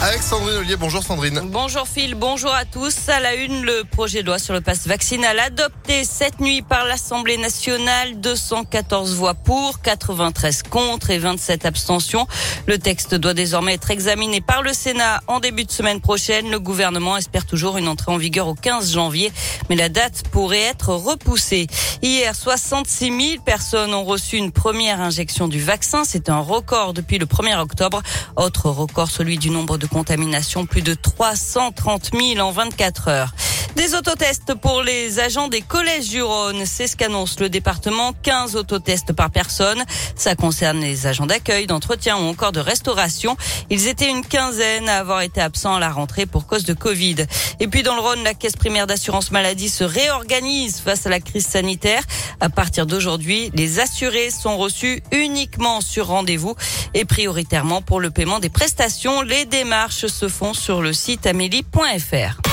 avec 0.00 0.22
Sandrine. 0.22 0.76
Bonjour 0.78 1.02
Sandrine. 1.02 1.40
Bonjour 1.46 1.88
Phil, 1.88 2.14
bonjour 2.14 2.54
à 2.54 2.64
tous. 2.64 3.08
À 3.08 3.18
la 3.18 3.34
une, 3.34 3.64
le 3.64 3.82
projet 3.82 4.22
de 4.22 4.28
loi 4.28 4.38
sur 4.38 4.54
le 4.54 4.60
passe 4.60 4.86
vaccinal 4.86 5.40
adopté 5.40 6.04
cette 6.04 6.40
nuit 6.40 6.62
par 6.62 6.84
l'Assemblée 6.84 7.36
nationale. 7.36 8.20
214 8.20 9.14
voix 9.14 9.34
pour, 9.34 9.80
93 9.80 10.62
contre 10.62 11.10
et 11.10 11.18
27 11.18 11.66
abstentions. 11.66 12.28
Le 12.66 12.78
texte 12.78 13.16
doit 13.16 13.34
désormais 13.34 13.74
être 13.74 13.90
examiné 13.90 14.40
par 14.40 14.62
le 14.62 14.72
Sénat 14.72 15.20
en 15.26 15.40
début 15.40 15.64
de 15.64 15.72
semaine 15.72 16.00
prochaine. 16.00 16.48
Le 16.48 16.60
gouvernement 16.60 17.16
espère 17.16 17.44
toujours 17.44 17.76
une 17.76 17.88
entrée 17.88 18.12
en 18.12 18.18
vigueur 18.18 18.46
au 18.46 18.54
15 18.54 18.92
janvier, 18.92 19.32
mais 19.68 19.74
la 19.74 19.88
date 19.88 20.28
pourrait 20.30 20.60
être 20.60 20.94
repoussée. 20.94 21.66
Hier, 22.02 22.36
66 22.36 23.06
000 23.06 23.42
personnes 23.44 23.92
ont 23.94 24.04
reçu 24.04 24.36
une 24.36 24.52
première 24.52 25.00
injection 25.00 25.48
du 25.48 25.60
vaccin. 25.60 26.04
C'est 26.04 26.28
un 26.28 26.38
record 26.38 26.92
depuis 26.92 27.18
le 27.18 27.26
1er 27.26 27.58
octobre. 27.58 28.00
Autre 28.36 28.70
record, 28.70 29.10
celui 29.10 29.38
du 29.38 29.50
nombre 29.50 29.76
de 29.76 29.87
contamination, 29.88 30.66
plus 30.66 30.82
de 30.82 30.94
330 30.94 32.10
000 32.12 32.38
en 32.46 32.52
24 32.52 33.08
heures. 33.08 33.34
Des 33.76 33.94
autotests 33.94 34.54
pour 34.54 34.82
les 34.82 35.20
agents 35.20 35.48
des 35.48 35.60
collèges 35.60 36.08
du 36.08 36.22
Rhône, 36.22 36.64
c'est 36.66 36.88
ce 36.88 36.96
qu'annonce 36.96 37.38
le 37.38 37.48
département. 37.48 38.12
15 38.22 38.56
autotests 38.56 39.12
par 39.12 39.30
personne. 39.30 39.82
Ça 40.16 40.34
concerne 40.34 40.80
les 40.80 41.06
agents 41.06 41.26
d'accueil, 41.26 41.66
d'entretien 41.66 42.16
ou 42.16 42.22
encore 42.22 42.52
de 42.52 42.60
restauration. 42.60 43.36
Ils 43.70 43.86
étaient 43.86 44.10
une 44.10 44.24
quinzaine 44.24 44.88
à 44.88 44.98
avoir 44.98 45.20
été 45.20 45.40
absents 45.40 45.76
à 45.76 45.80
la 45.80 45.90
rentrée 45.90 46.26
pour 46.26 46.46
cause 46.46 46.64
de 46.64 46.74
Covid. 46.74 47.26
Et 47.60 47.68
puis 47.68 47.82
dans 47.82 47.94
le 47.94 48.00
Rhône, 48.00 48.24
la 48.24 48.34
caisse 48.34 48.56
primaire 48.56 48.86
d'assurance 48.86 49.30
maladie 49.30 49.68
se 49.68 49.84
réorganise 49.84 50.80
face 50.80 51.06
à 51.06 51.10
la 51.10 51.20
crise 51.20 51.46
sanitaire. 51.46 52.02
À 52.40 52.48
partir 52.48 52.86
d'aujourd'hui, 52.86 53.50
les 53.54 53.78
assurés 53.78 54.30
sont 54.30 54.56
reçus 54.56 55.02
uniquement 55.12 55.80
sur 55.80 56.08
rendez-vous 56.08 56.56
et 56.94 57.04
prioritairement 57.04 57.82
pour 57.82 58.00
le 58.00 58.10
paiement 58.10 58.40
des 58.40 58.48
prestations. 58.48 59.22
Les 59.22 59.44
démarches 59.44 60.06
se 60.06 60.28
font 60.28 60.54
sur 60.54 60.82
le 60.82 60.92
site 60.92 61.26
amélie.fr. 61.26 62.47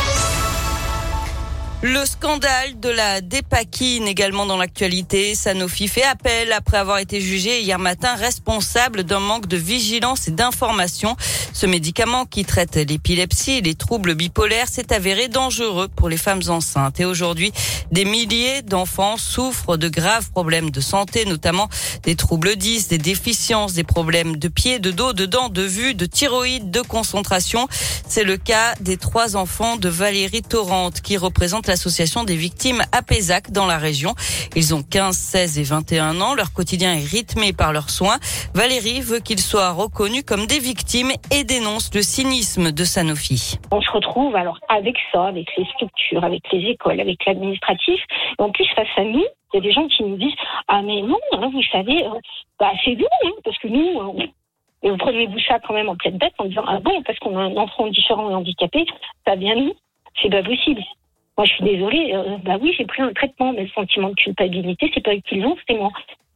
Le 1.82 2.06
scandale 2.06 2.80
de 2.80 2.90
la 2.90 3.22
dépakine 3.22 4.08
également 4.08 4.46
dans 4.46 4.58
l'actualité. 4.58 5.36
Sanofi 5.36 5.88
fait 5.88 6.04
appel 6.04 6.52
après 6.54 6.78
avoir 6.78 7.00
été 7.00 7.20
jugé 7.20 7.62
hier 7.62 7.78
matin 7.78 8.16
responsable 8.16 9.04
d'un 9.04 9.20
manque 9.20 9.48
de 9.48 9.58
vigilance 9.58 10.28
et 10.28 10.32
d'information. 10.32 11.16
Ce 11.54 11.66
médicament 11.66 12.26
qui 12.26 12.44
traite 12.44 12.76
l'épilepsie 12.78 13.54
et 13.54 13.62
les 13.62 13.76
troubles 13.76 14.16
bipolaires 14.16 14.68
s'est 14.68 14.94
avéré 14.94 15.28
dangereux 15.28 15.88
pour 15.88 16.10
les 16.10 16.18
femmes 16.18 16.42
enceintes. 16.48 17.00
Et 17.00 17.06
aujourd'hui, 17.06 17.52
des 17.92 18.06
milliers 18.06 18.62
d'enfants 18.62 19.18
souffrent 19.18 19.78
de 19.78 19.90
graves 19.90 20.32
problèmes 20.32 20.72
de 20.72 20.82
santé, 20.82 21.26
notamment 21.26 21.70
des 22.04 22.16
troubles 22.16 22.56
10, 22.56 22.88
des 22.88 22.98
déficiences, 22.98 23.74
des 23.74 23.84
problèmes 23.84 24.38
de 24.38 24.48
pied, 24.48 24.80
de 24.80 24.92
dos, 24.92 25.14
de 25.14 25.26
dents, 25.26 25.50
de 25.50 25.62
vue, 25.62 25.94
de 25.94 26.06
thyroïde, 26.06 26.72
de 26.72 26.82
concentration. 26.82 27.68
C'est 28.08 28.24
le 28.24 28.38
cas 28.38 28.76
des 28.80 28.98
trois 28.98 29.36
enfants 29.36 29.76
de 29.78 29.90
Valérie 29.90 30.42
Torrente 30.42 31.02
qui 31.02 31.18
représente 31.18 31.65
l'association 31.68 32.24
des 32.24 32.36
victimes 32.36 32.82
à 32.92 33.02
Pézac 33.02 33.52
dans 33.52 33.66
la 33.66 33.78
région. 33.78 34.14
Ils 34.56 34.74
ont 34.74 34.84
15, 34.84 35.16
16 35.16 35.60
et 35.60 35.64
21 35.64 36.22
ans. 36.22 36.34
Leur 36.36 36.54
quotidien 36.54 36.94
est 36.94 37.06
rythmé 37.06 37.54
par 37.54 37.74
leurs 37.74 37.90
soins. 37.90 38.18
Valérie 38.54 39.02
veut 39.02 39.20
qu'ils 39.20 39.40
soient 39.40 39.72
reconnus 39.72 40.24
comme 40.26 40.46
des 40.46 40.60
victimes 40.60 41.12
et 41.32 41.44
dénonce 41.44 41.94
le 41.94 42.02
cynisme 42.02 42.72
de 42.72 42.84
Sanofi. 42.84 43.58
On 43.72 43.82
se 43.82 43.92
retrouve 43.92 44.36
alors 44.36 44.60
avec 44.70 44.96
ça, 45.12 45.28
avec 45.28 45.48
les 45.58 45.66
structures, 45.76 46.24
avec 46.24 46.44
les 46.52 46.72
écoles, 46.72 47.00
avec 47.00 47.26
l'administratif. 47.26 48.02
En 48.38 48.52
plus, 48.52 48.68
face 48.76 48.88
à 48.98 49.04
nous, 49.04 49.26
il 49.54 49.58
y 49.58 49.58
a 49.58 49.62
des 49.62 49.72
gens 49.72 49.88
qui 49.88 50.04
nous 50.04 50.18
disent 50.18 50.36
Ah, 50.68 50.82
mais 50.82 51.02
non, 51.02 51.20
hein, 51.34 51.50
vous 51.52 51.64
savez, 51.72 52.06
euh, 52.06 52.20
bah, 52.60 52.72
c'est 52.84 52.96
vous, 52.96 53.06
hein, 53.26 53.32
parce 53.44 53.58
que 53.60 53.68
nous, 53.68 54.00
euh, 54.00 54.26
et 54.84 54.92
vous 54.92 54.98
prenez-vous 54.98 55.40
ça 55.40 55.60
quand 55.60 55.74
même 55.74 55.90
en 55.90 55.96
pleine 55.96 56.20
tête 56.20 56.34
en 56.38 56.46
disant 56.46 56.64
Ah 56.68 56.80
bon, 56.80 57.02
parce 57.04 57.18
qu'on 57.20 57.38
a 57.38 57.42
un 57.42 57.58
enfant 57.58 57.88
différent 57.88 58.30
et 58.30 58.36
handicapé, 58.36 58.86
ça 59.26 59.36
vient 59.36 59.56
nous. 59.56 59.74
C'est 60.22 60.30
pas 60.30 60.44
possible. 60.44 60.82
Moi, 61.38 61.46
je 61.46 61.54
suis 61.54 61.64
désolée. 61.64 62.14
euh, 62.14 62.38
bah 62.44 62.58
oui, 62.62 62.74
j'ai 62.78 62.86
pris 62.86 63.02
un 63.02 63.14
traitement, 63.14 63.52
mais 63.54 63.64
le 63.64 63.70
sentiment 63.70 64.10
de 64.10 64.16
culpabilité, 64.16 64.90
c'est 64.94 65.04
pas 65.04 65.14
eux 65.14 65.22
qui 65.28 65.36
l'ont, 65.36 65.56
c'était 65.60 65.80
moi. 65.80 65.92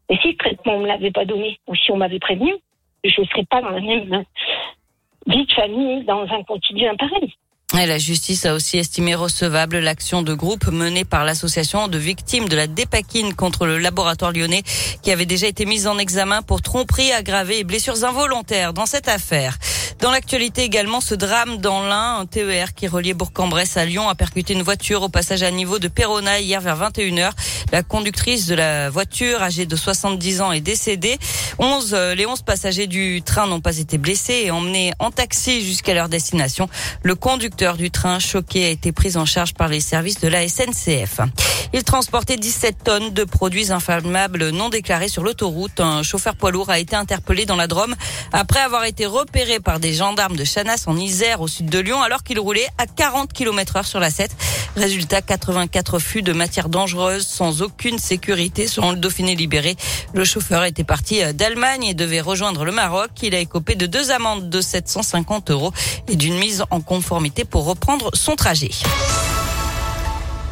Et 0.10 0.18
si 0.18 0.32
le 0.32 0.38
traitement 0.38 0.74
on 0.76 0.80
me 0.80 0.88
l'avait 0.88 1.12
pas 1.12 1.26
donné, 1.26 1.60
ou 1.68 1.76
si 1.76 1.92
on 1.92 1.98
m'avait 1.98 2.20
prévenu, 2.20 2.54
je 3.04 3.22
ne 3.22 3.26
serais 3.28 3.46
pas 3.46 3.62
dans 3.62 3.70
la 3.70 3.80
même 3.80 4.14
euh, 4.14 4.24
vie 5.28 5.46
de 5.46 5.54
famille, 5.54 6.04
dans 6.04 6.24
un 6.24 6.44
quotidien 6.44 6.96
pareil. 6.96 7.34
La 7.72 8.00
justice 8.00 8.48
a 8.48 8.56
aussi 8.56 8.78
estimé 8.80 9.14
recevable 9.14 9.78
l'action 9.78 10.24
de 10.24 10.34
groupe 10.34 10.68
menée 10.68 11.06
par 11.06 11.24
l'association 11.24 11.88
de 11.88 12.00
victimes 12.00 12.50
de 12.50 12.56
la 12.56 12.66
dépakine 12.66 13.36
contre 13.36 13.68
le 13.68 13.78
laboratoire 13.78 14.32
lyonnais 14.32 14.64
qui 15.04 15.12
avait 15.12 15.28
déjà 15.28 15.48
été 15.48 15.66
mise 15.66 15.88
en 15.88 16.00
examen 16.00 16.42
pour 16.42 16.64
tromperie 16.64 17.12
aggravée 17.12 17.60
et 17.60 17.64
blessures 17.64 18.04
involontaires 18.04 18.74
dans 18.74 18.88
cette 18.88 19.08
affaire. 19.08 19.56
Dans 20.00 20.12
l'actualité 20.12 20.64
également, 20.64 21.02
ce 21.02 21.14
drame 21.14 21.58
dans 21.58 21.84
l'Ain, 21.84 22.20
un 22.20 22.26
TER 22.26 22.74
qui 22.74 22.88
reliait 22.88 23.14
Bourg-en-Bresse 23.14 23.76
à 23.76 23.84
Lyon 23.84 24.08
a 24.08 24.16
percuté 24.16 24.54
une 24.54 24.62
voiture 24.62 25.02
au 25.02 25.10
passage 25.10 25.44
à 25.44 25.52
niveau 25.52 25.78
de 25.78 25.90
Perona 25.90 26.40
hier 26.40 26.62
vers 26.62 26.78
21h. 26.78 27.32
La 27.74 27.84
conductrice 27.84 28.48
de 28.48 28.56
la 28.56 28.90
voiture, 28.90 29.44
âgée 29.44 29.66
de 29.66 29.76
70 29.76 30.40
ans, 30.40 30.54
est 30.54 30.62
décédée. 30.62 31.18
11, 31.60 31.94
euh, 31.94 32.16
les 32.16 32.26
11 32.26 32.44
passagers 32.44 32.88
du 32.88 33.22
train 33.22 33.46
n'ont 33.46 33.60
pas 33.60 33.78
été 33.78 33.98
blessés 33.98 34.44
et 34.46 34.52
emmenés 34.52 34.94
en 35.00 35.12
taxi 35.12 35.66
jusqu'à 35.66 35.94
leur 35.94 36.08
destination. 36.08 36.70
Le 37.04 37.16
conducteur 37.16 37.76
du 37.76 37.92
train 37.92 38.20
choqué 38.20 38.66
a 38.66 38.70
été 38.70 38.94
pris 38.94 39.18
en 39.18 39.26
charge 39.26 39.54
par 39.54 39.68
les 39.68 39.82
services 39.82 40.22
de 40.22 40.30
la 40.30 40.48
SNCF. 40.48 41.20
Il 41.74 41.84
transportait 41.84 42.38
17 42.38 42.84
tonnes 42.86 43.14
de 43.14 43.26
produits 43.26 43.72
inflammables 43.72 44.50
non 44.50 44.70
déclarés 44.70 45.10
sur 45.10 45.24
l'autoroute. 45.24 45.82
Un 45.82 46.04
chauffeur 46.04 46.36
poids 46.36 46.52
lourd 46.52 46.70
a 46.70 46.80
été 46.80 46.96
interpellé 46.96 47.46
dans 47.46 47.58
la 47.58 47.68
Drôme 47.68 47.96
après 48.32 48.62
avoir 48.62 48.86
été 48.86 49.06
repéré 49.06 49.60
par 49.60 49.80
des 49.80 49.89
gendarmes 49.94 50.36
de 50.36 50.44
Chanas 50.44 50.84
en 50.88 50.98
Isère 50.98 51.42
au 51.42 51.48
sud 51.48 51.68
de 51.70 51.80
Lyon 51.80 52.02
alors 52.02 52.24
qu'il 52.24 52.40
roulait 52.40 52.68
à 52.78 52.86
40 52.86 53.34
km 53.34 53.78
heure 53.78 53.86
sur 53.86 54.00
la 54.00 54.10
7. 54.10 54.32
Résultat, 54.76 55.22
84 55.22 56.00
fûts 56.00 56.22
de 56.22 56.34
matière 56.34 56.70
dangereuse 56.70 57.26
sans 57.26 57.62
aucune 57.62 57.98
sécurité 57.98 58.68
selon 58.68 58.92
le 58.92 58.98
Dauphiné 58.98 59.36
libéré. 59.36 59.76
Le 60.14 60.26
chauffeur 60.26 60.64
était 60.64 60.84
parti 60.84 61.22
d'Allemagne 61.34 61.86
et 61.86 61.94
devait 61.94 62.22
rejoindre 62.22 62.66
le 62.66 62.72
Maroc. 62.72 63.12
Il 63.22 63.36
a 63.36 63.40
écopé 63.40 63.76
de 63.76 63.86
deux 63.86 64.12
amendes 64.12 64.50
de 64.50 64.62
750 64.62 65.52
euros 65.52 65.74
et 66.08 66.16
d'une 66.16 66.38
mise 66.38 66.64
en 66.72 66.82
conformité 66.82 67.46
pour 67.46 67.66
reprendre 67.66 68.12
son 68.14 68.36
trajet. 68.36 68.72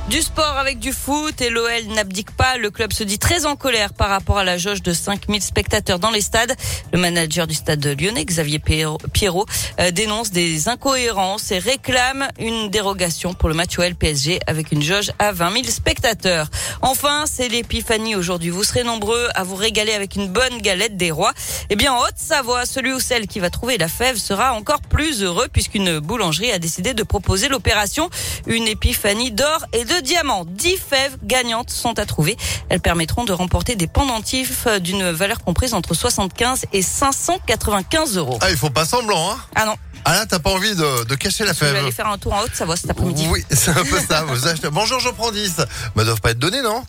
Du 0.09 0.21
sport 0.21 0.57
avec 0.57 0.79
du 0.79 0.93
foot 0.93 1.41
et 1.41 1.49
l'OL 1.49 1.87
n'abdique 1.93 2.31
pas. 2.31 2.55
Le 2.57 2.71
club 2.71 2.93
se 2.93 3.03
dit 3.03 3.19
très 3.19 3.45
en 3.45 3.57
colère 3.57 3.91
par 3.91 4.07
rapport 4.07 4.37
à 4.37 4.45
la 4.45 4.57
jauge 4.57 4.81
de 4.81 4.93
5000 4.93 5.41
spectateurs 5.41 5.99
dans 5.99 6.11
les 6.11 6.21
stades. 6.21 6.55
Le 6.93 6.97
manager 6.97 7.45
du 7.45 7.53
stade 7.53 7.85
lyonnais, 7.85 8.23
Xavier 8.23 8.59
Pierrot, 8.59 9.45
euh, 9.81 9.91
dénonce 9.91 10.31
des 10.31 10.69
incohérences 10.69 11.51
et 11.51 11.59
réclame 11.59 12.25
une 12.39 12.69
dérogation 12.69 13.33
pour 13.33 13.49
le 13.49 13.55
match 13.55 13.77
OL 13.77 13.95
PSG 13.95 14.39
avec 14.47 14.71
une 14.71 14.81
jauge 14.81 15.11
à 15.19 15.33
20 15.33 15.51
000 15.51 15.63
spectateurs. 15.65 16.47
Enfin, 16.81 17.25
c'est 17.25 17.49
l'épiphanie 17.49 18.15
aujourd'hui. 18.15 18.49
Vous 18.49 18.63
serez 18.63 18.85
nombreux 18.85 19.27
à 19.35 19.43
vous 19.43 19.55
régaler 19.55 19.91
avec 19.91 20.15
une 20.15 20.29
bonne 20.29 20.59
galette 20.59 20.95
des 20.95 21.11
rois. 21.11 21.33
Eh 21.69 21.75
bien, 21.75 21.91
en 21.91 21.99
Haute-Savoie, 21.99 22.65
celui 22.65 22.93
ou 22.93 23.01
celle 23.01 23.27
qui 23.27 23.41
va 23.41 23.49
trouver 23.49 23.77
la 23.77 23.89
fève 23.89 24.15
sera 24.15 24.53
encore 24.53 24.79
plus 24.79 25.21
heureux 25.21 25.49
puisqu'une 25.51 25.99
boulangerie 25.99 26.51
a 26.51 26.59
décidé 26.59 26.93
de 26.93 27.03
proposer 27.03 27.49
l'opération 27.49 28.09
une 28.45 28.69
épiphanie 28.69 29.31
d'or 29.31 29.65
et 29.73 29.83
de 29.83 29.96
diamants. 30.01 30.45
10 30.47 30.77
fèves 30.77 31.17
gagnantes 31.23 31.69
sont 31.69 31.97
à 31.99 32.05
trouver. 32.05 32.37
Elles 32.69 32.79
permettront 32.81 33.23
de 33.25 33.33
remporter 33.33 33.75
des 33.75 33.87
pendentifs 33.87 34.67
d'une 34.81 35.11
valeur 35.11 35.43
comprise 35.43 35.73
entre 35.73 35.93
75 35.93 36.65
et 36.73 36.81
595 36.81 38.17
euros. 38.17 38.37
Ah, 38.41 38.49
il 38.51 38.57
faut 38.57 38.69
pas 38.69 38.85
semblant, 38.85 39.31
hein 39.31 39.37
Ah 39.55 39.65
non. 39.65 39.75
Ah 40.05 40.13
là, 40.13 40.25
t'as 40.25 40.39
pas 40.39 40.51
envie 40.51 40.75
de, 40.75 41.03
de 41.03 41.15
cacher 41.15 41.43
la 41.43 41.53
Je 41.53 41.59
vais 41.59 41.65
fève 41.67 41.75
aller 41.75 41.91
faire 41.91 42.07
un 42.07 42.17
tour 42.17 42.33
en 42.33 42.41
Haute-Savoie 42.43 42.77
cet 42.77 42.89
après-midi. 42.91 43.27
Oui, 43.29 43.43
c'est 43.51 43.71
un 43.71 43.83
peu 43.83 43.99
ça. 43.99 44.23
Vous 44.23 44.47
achetez- 44.47 44.69
Bonjour, 44.69 44.99
j'en 44.99 45.13
prends 45.13 45.31
10. 45.31 45.57
Bah, 45.95 46.03
doivent 46.03 46.21
pas 46.21 46.31
être 46.31 46.39
donnés, 46.39 46.61
non? 46.61 46.83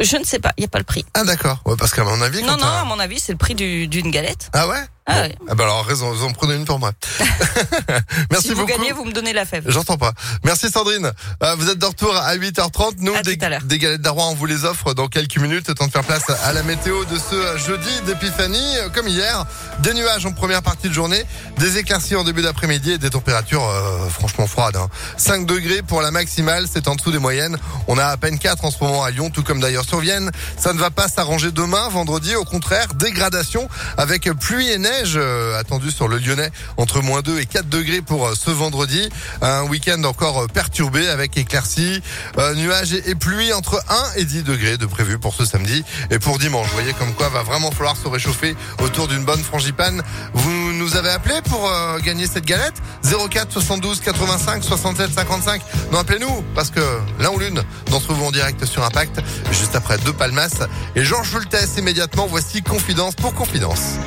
Je 0.00 0.16
ne 0.16 0.22
sais 0.24 0.38
pas, 0.38 0.52
il 0.56 0.60
n'y 0.60 0.66
a 0.66 0.68
pas 0.68 0.78
le 0.78 0.84
prix. 0.84 1.04
Ah, 1.14 1.24
d'accord. 1.24 1.58
Ouais, 1.66 1.74
parce 1.76 1.92
qu'à 1.92 2.04
mon 2.04 2.22
avis, 2.22 2.42
Non, 2.44 2.56
non, 2.56 2.66
à 2.66 2.84
mon 2.84 3.00
avis, 3.00 3.18
c'est 3.18 3.32
le 3.32 3.38
prix 3.38 3.56
du- 3.56 3.88
d'une 3.88 4.12
galette. 4.12 4.48
Ah 4.52 4.68
ouais? 4.68 4.80
Ah 5.10 5.22
ouais. 5.22 5.34
Ah 5.48 5.54
bah 5.54 5.64
alors 5.64 5.84
raison, 5.86 6.12
vous 6.12 6.24
en 6.24 6.32
prenez 6.32 6.54
une 6.54 6.66
pour 6.66 6.78
moi. 6.78 6.92
Merci 8.30 8.48
si 8.48 8.54
vous 8.54 8.66
beaucoup. 8.66 8.72
gagnez, 8.78 8.92
vous 8.92 9.04
me 9.04 9.12
donnez 9.12 9.32
la 9.32 9.46
fève. 9.46 9.64
J'entends 9.66 9.96
pas. 9.96 10.12
Merci 10.44 10.70
Sandrine. 10.70 11.10
Euh, 11.42 11.54
vous 11.56 11.68
êtes 11.70 11.78
de 11.78 11.86
retour 11.86 12.14
à 12.14 12.36
8h30. 12.36 12.96
Nous, 12.98 13.14
À 13.14 13.22
des 13.22 13.36
galettes 13.78 14.00
d'Arrois, 14.02 14.26
on 14.26 14.34
vous 14.34 14.46
les 14.46 14.64
offre 14.64 14.92
dans 14.94 15.08
quelques 15.08 15.38
minutes. 15.38 15.74
Temps 15.74 15.86
de 15.86 15.90
faire 15.92 16.04
place 16.04 16.24
à 16.44 16.52
la 16.52 16.62
météo 16.62 17.04
de 17.06 17.16
ce 17.18 17.56
jeudi 17.66 17.90
d'épiphanie. 18.06 18.76
Euh, 18.78 18.88
Comme 18.90 19.08
hier, 19.08 19.46
des 19.80 19.94
nuages 19.94 20.26
en 20.26 20.32
première 20.32 20.62
partie 20.62 20.88
de 20.88 20.94
journée, 20.94 21.24
des 21.58 21.78
éclaircies 21.78 22.16
en 22.16 22.24
début 22.24 22.42
d'après-midi 22.42 22.92
et 22.92 22.98
des 22.98 23.10
températures 23.10 23.66
euh, 23.66 24.08
franchement 24.10 24.46
froides. 24.46 24.76
hein. 24.76 24.88
5 25.16 25.46
degrés 25.46 25.82
pour 25.82 26.02
la 26.02 26.10
maximale, 26.10 26.66
c'est 26.72 26.86
en 26.88 26.94
dessous 26.96 27.12
des 27.12 27.18
moyennes. 27.18 27.56
On 27.86 27.96
a 27.98 28.04
à 28.06 28.16
peine 28.18 28.38
4 28.38 28.64
en 28.64 28.70
ce 28.70 28.82
moment 28.84 29.04
à 29.04 29.10
Lyon, 29.10 29.30
tout 29.30 29.42
comme 29.42 29.60
d'ailleurs 29.60 29.84
sur 29.84 30.00
Vienne. 30.00 30.30
Ça 30.58 30.72
ne 30.74 30.78
va 30.78 30.90
pas 30.90 31.08
s'arranger 31.08 31.50
demain, 31.50 31.88
vendredi. 31.88 32.34
Au 32.36 32.44
contraire, 32.44 32.88
dégradation 32.94 33.68
avec 33.96 34.24
pluie 34.38 34.68
et 34.70 34.78
neige. 34.78 34.97
Neige 34.98 35.14
euh, 35.16 35.58
attendue 35.58 35.90
sur 35.90 36.08
le 36.08 36.18
Lyonnais 36.18 36.50
entre 36.76 37.00
moins 37.00 37.20
2 37.20 37.38
et 37.38 37.46
4 37.46 37.68
degrés 37.68 38.02
pour 38.02 38.26
euh, 38.26 38.34
ce 38.34 38.50
vendredi. 38.50 39.08
Un 39.42 39.62
week-end 39.64 40.02
encore 40.04 40.42
euh, 40.42 40.46
perturbé 40.46 41.08
avec 41.08 41.36
éclaircies, 41.36 42.02
nuages 42.56 42.94
et, 42.94 43.14
pluie 43.14 43.52
entre 43.52 43.82
1 43.88 44.18
et 44.18 44.24
10 44.24 44.42
degrés 44.42 44.76
de 44.76 44.86
prévu 44.86 45.18
pour 45.18 45.34
ce 45.34 45.44
samedi 45.44 45.84
et 46.10 46.18
pour 46.18 46.38
dimanche. 46.38 46.68
Vous 46.68 46.74
voyez 46.74 46.92
comme 46.94 47.12
quoi 47.14 47.28
va 47.28 47.42
vraiment 47.42 47.70
falloir 47.70 47.96
se 47.96 48.08
réchauffer 48.08 48.56
autour 48.82 49.08
d'une 49.08 49.24
bonne 49.24 49.42
frangipane. 49.42 50.02
Vous 50.34 50.72
nous 50.72 50.96
avez 50.96 51.10
appelé 51.10 51.34
pour 51.48 51.70
gagner 52.04 52.26
cette 52.26 52.44
galette? 52.44 52.74
04 53.04 53.52
72 53.52 54.00
85 54.00 54.64
67 54.64 55.12
55. 55.14 55.62
Non, 55.92 55.98
appelez-nous 55.98 56.44
parce 56.54 56.70
que 56.70 56.80
l'un 57.20 57.30
ou 57.30 57.38
l'une 57.38 57.62
d'entre 57.90 58.12
vous 58.12 58.24
en 58.24 58.30
direct 58.30 58.64
sur 58.64 58.84
Impact 58.84 59.20
juste 59.50 59.74
après 59.74 59.98
deux 59.98 60.12
palmas 60.12 60.66
et 60.94 61.04
Georges 61.04 61.30
Schultes 61.30 61.56
immédiatement. 61.78 62.26
Voici 62.26 62.62
Confidence 62.62 63.14
pour 63.14 63.34
Confidence. 63.34 63.98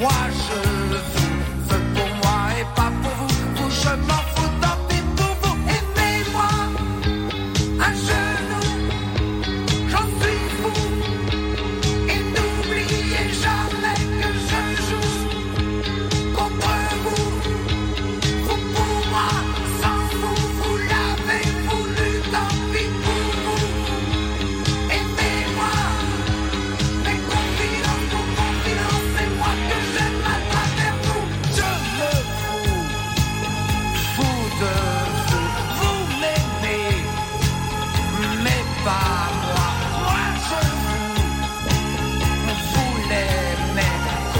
washes. 0.00 0.73